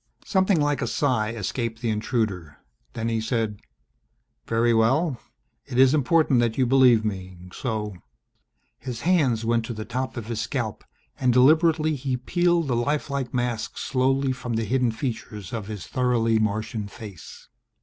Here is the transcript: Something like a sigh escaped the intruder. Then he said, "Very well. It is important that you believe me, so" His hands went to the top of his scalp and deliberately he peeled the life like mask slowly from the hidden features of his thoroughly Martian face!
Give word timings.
Something 0.25 0.59
like 0.59 0.81
a 0.81 0.87
sigh 0.87 1.29
escaped 1.29 1.79
the 1.79 1.91
intruder. 1.91 2.57
Then 2.93 3.07
he 3.07 3.21
said, 3.21 3.59
"Very 4.47 4.73
well. 4.73 5.21
It 5.67 5.77
is 5.77 5.93
important 5.93 6.39
that 6.39 6.57
you 6.57 6.65
believe 6.65 7.05
me, 7.05 7.37
so" 7.53 7.95
His 8.89 9.01
hands 9.01 9.45
went 9.45 9.63
to 9.65 9.73
the 9.75 9.85
top 9.85 10.17
of 10.17 10.25
his 10.25 10.41
scalp 10.41 10.83
and 11.19 11.31
deliberately 11.31 11.95
he 11.95 12.17
peeled 12.17 12.67
the 12.67 12.75
life 12.75 13.11
like 13.11 13.31
mask 13.31 13.77
slowly 13.77 14.31
from 14.31 14.55
the 14.55 14.65
hidden 14.65 14.89
features 14.91 15.53
of 15.53 15.67
his 15.67 15.85
thoroughly 15.85 16.39
Martian 16.39 16.87
face! 16.87 17.47